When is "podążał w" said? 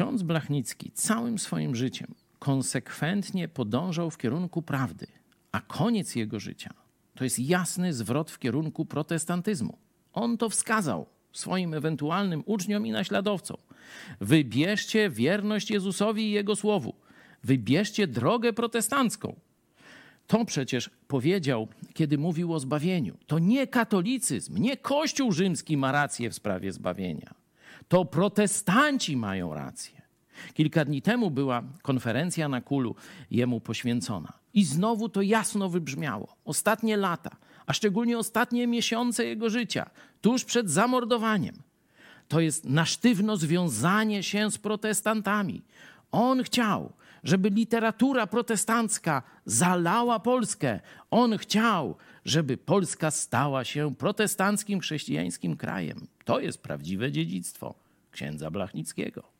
3.48-4.18